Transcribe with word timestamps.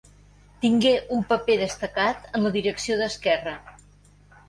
Tingué 0.63 0.93
un 1.17 1.21
paper 1.33 1.59
destacat 1.65 2.27
en 2.35 2.45
la 2.49 2.55
direcció 2.59 3.01
d'Esquerra. 3.03 3.59